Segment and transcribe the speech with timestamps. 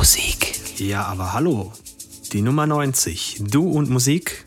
[0.00, 0.58] Musik.
[0.78, 1.74] Ja, aber hallo.
[2.32, 3.42] Die Nummer 90.
[3.50, 4.46] Du und Musik.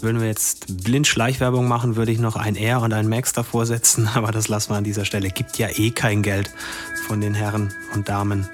[0.00, 3.66] Würden wir jetzt blind Schleichwerbung machen, würde ich noch ein R und ein Max davor
[3.66, 5.28] setzen, aber das lassen wir an dieser Stelle.
[5.28, 6.50] Gibt ja eh kein Geld
[7.06, 8.48] von den Herren und Damen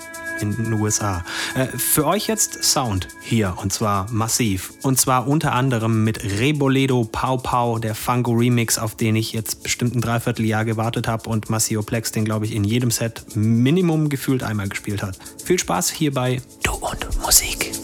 [0.53, 1.25] in den USA.
[1.55, 4.73] Äh, für euch jetzt Sound hier und zwar massiv.
[4.83, 9.63] Und zwar unter anderem mit Reboledo Pau Pau, der Fungo Remix, auf den ich jetzt
[9.63, 14.09] bestimmt ein Dreivierteljahr gewartet habe und Massio Plex den, glaube ich, in jedem Set Minimum
[14.09, 15.19] gefühlt einmal gespielt hat.
[15.45, 16.41] Viel Spaß hierbei.
[16.63, 17.84] Du und Musik.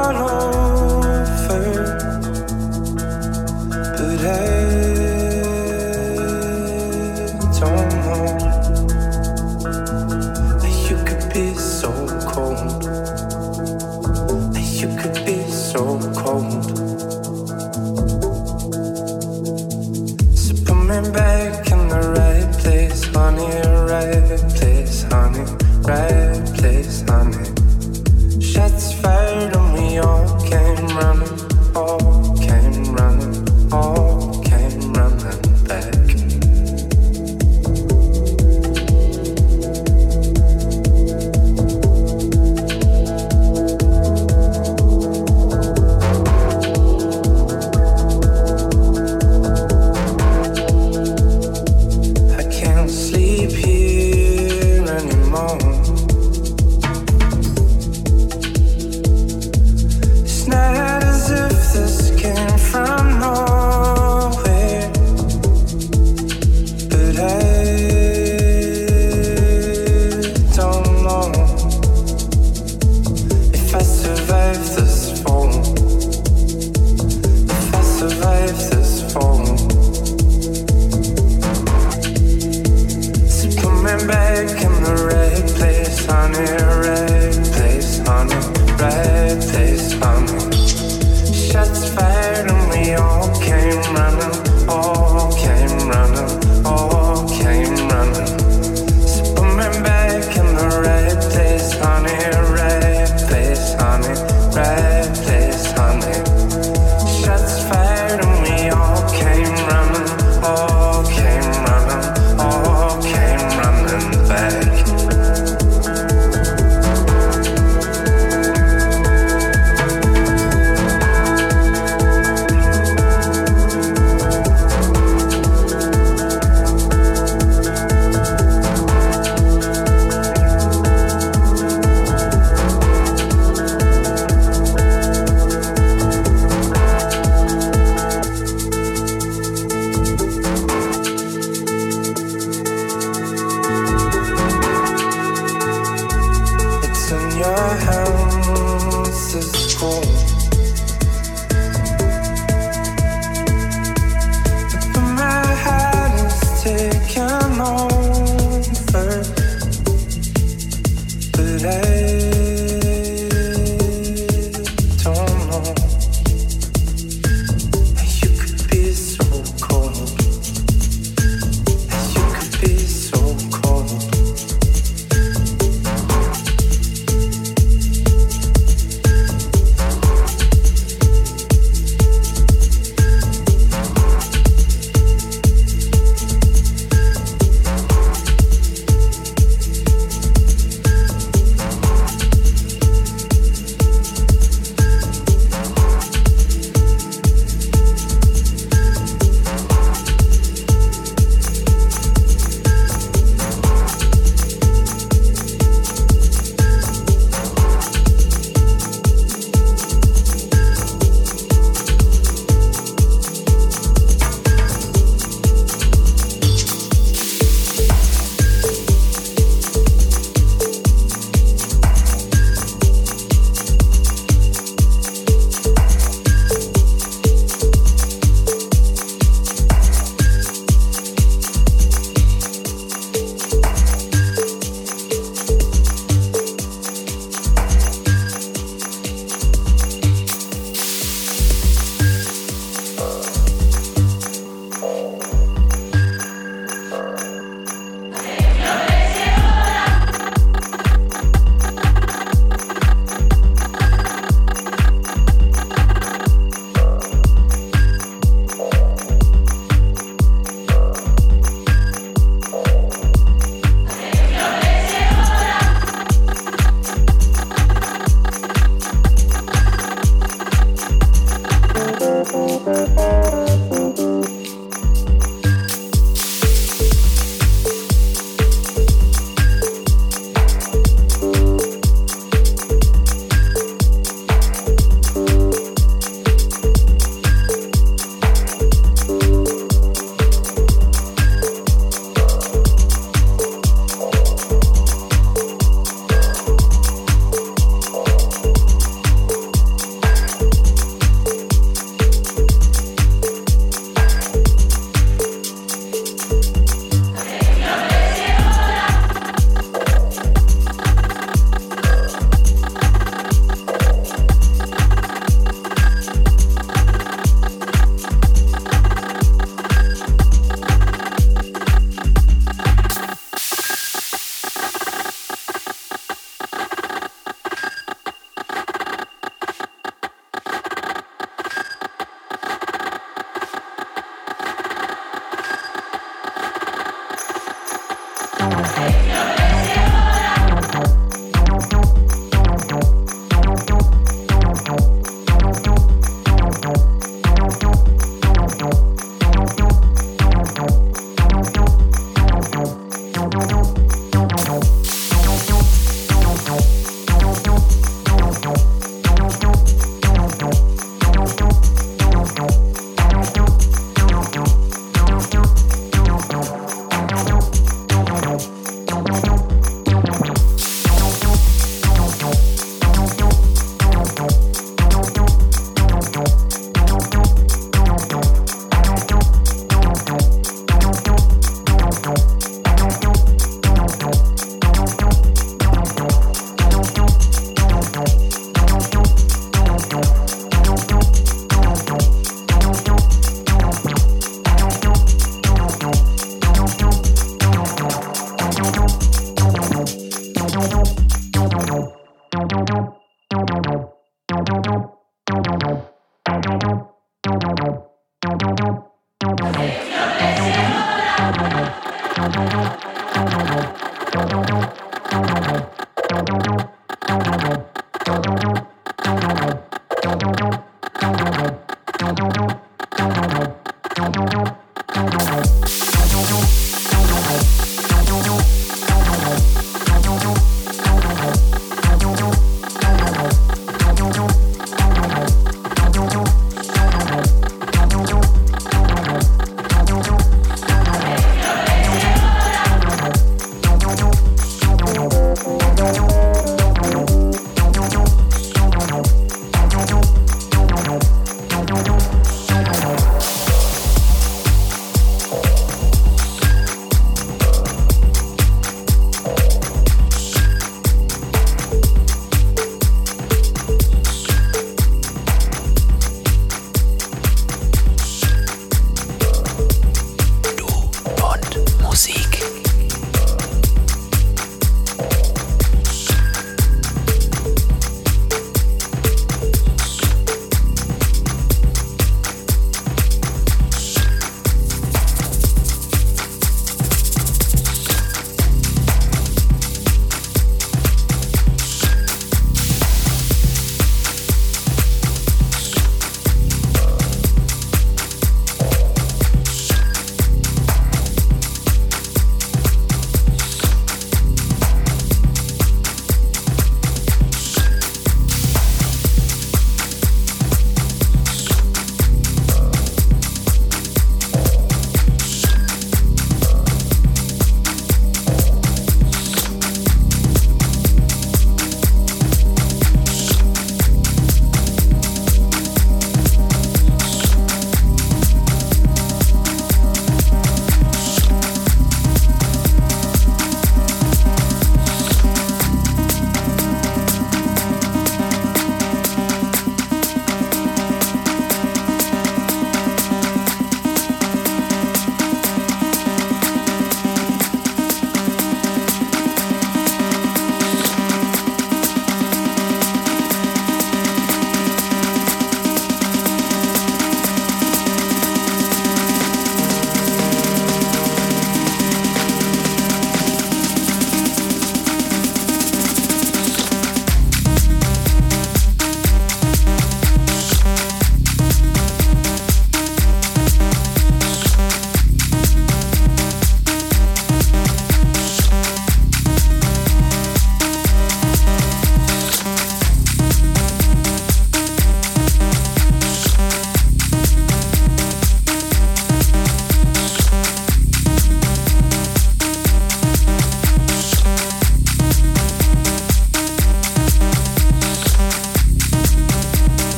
[90.01, 91.51] place, honey.
[91.51, 92.20] Shots fired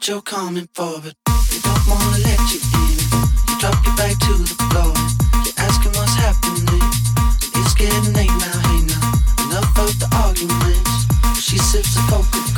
[0.00, 1.14] but you're coming forward.
[1.50, 2.98] They don't wanna let you in.
[3.48, 4.94] You drop your back to the floor.
[5.44, 6.80] You're asking what's happening.
[7.60, 9.44] It's getting late now, hey now.
[9.44, 11.42] Enough of the arguments.
[11.42, 12.49] She sips the coke.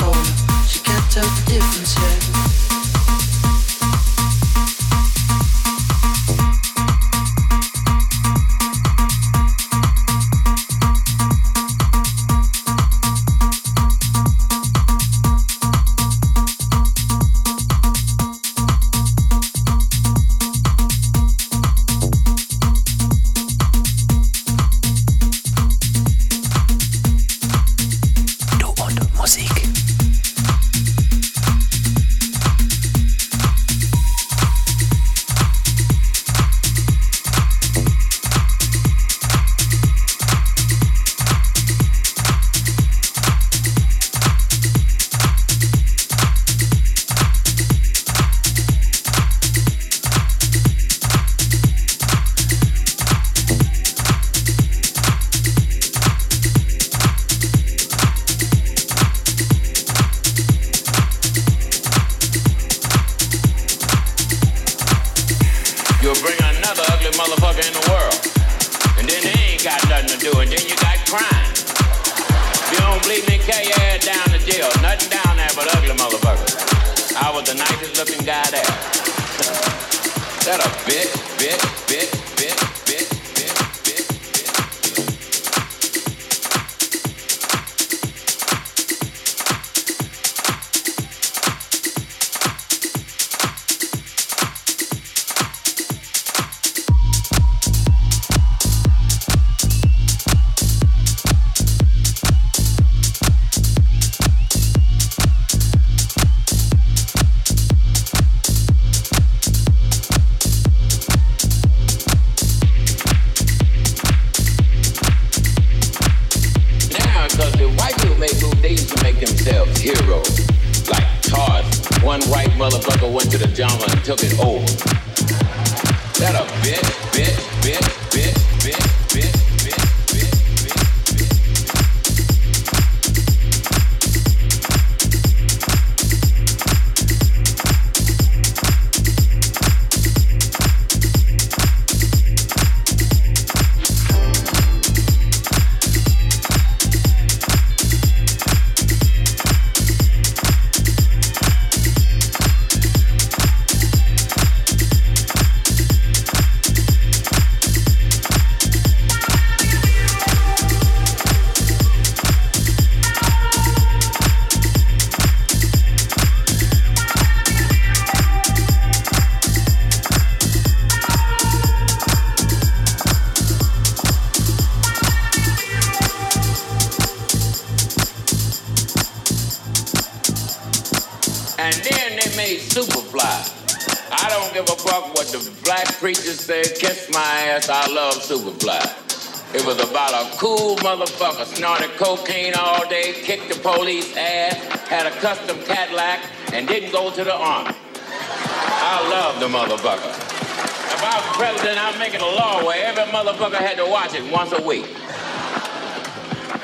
[190.93, 194.55] Motherfucker, snorted cocaine all day, kicked the police ass,
[194.89, 196.21] had a custom Cadillac,
[196.53, 197.75] and didn't go to the army.
[198.05, 200.11] I love the motherfucker.
[200.11, 204.15] If I was president, I'd make it a law where every motherfucker had to watch
[204.15, 204.85] it once a week.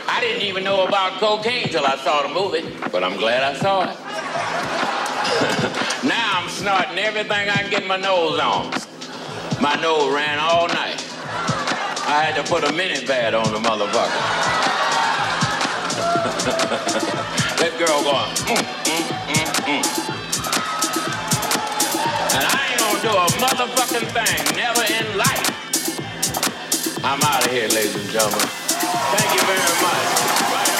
[0.06, 3.54] I didn't even know about cocaine till I saw the movie, but I'm glad I
[3.58, 3.96] saw it.
[6.06, 8.72] now I'm snorting everything I can get my nose on.
[9.62, 10.87] My nose ran all night.
[12.08, 14.22] I had to put a mini pad on the motherfucker.
[17.60, 19.84] that girl going, mm, mm, mm, mm.
[22.32, 27.04] And I ain't gonna do a motherfucking thing, never in life.
[27.04, 28.40] I'm out of here, ladies and gentlemen.
[28.40, 30.77] Thank you very much.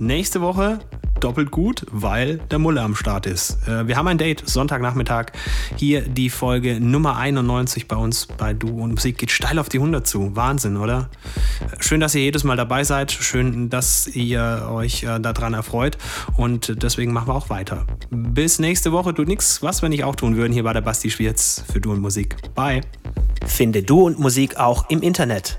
[0.00, 0.78] Nächste Woche
[1.20, 3.58] doppelt gut, weil der Mulle am Start ist.
[3.68, 5.26] Äh, wir haben ein Date, Sonntagnachmittag.
[5.76, 9.76] Hier die Folge Nummer 91 bei uns bei Du und Musik geht steil auf die
[9.76, 10.34] 100 zu.
[10.34, 11.10] Wahnsinn, oder?
[11.80, 13.12] Schön, dass ihr jedes Mal dabei seid.
[13.12, 15.98] Schön, dass ihr euch äh, daran erfreut.
[16.38, 17.86] Und deswegen machen wir auch weiter.
[18.08, 19.12] Bis nächste Woche.
[19.12, 21.92] Tut nichts, was wir nicht auch tun würden hier bei der Basti Schwierz für Du
[21.92, 22.36] und Musik.
[22.54, 22.80] Bye.
[23.46, 25.58] Finde Du und Musik auch im Internet.